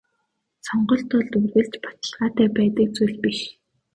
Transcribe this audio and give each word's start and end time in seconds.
Сонголт 0.67 1.05
бол 1.13 1.27
үргэлж 1.39 1.73
баталгаатай 1.83 2.47
байдаг 2.57 2.87
зүйл 2.95 3.15
биш. 3.23 3.39